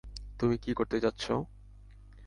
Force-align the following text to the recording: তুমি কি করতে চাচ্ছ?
তুমি 0.39 0.55
কি 0.57 0.71
করতে 0.73 0.97
চাচ্ছ? 0.99 1.23